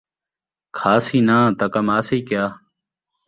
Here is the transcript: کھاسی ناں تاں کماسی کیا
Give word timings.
کھاسی 0.77 1.19
ناں 1.27 1.45
تاں 1.57 1.69
کماسی 1.73 2.19
کیا 2.27 2.45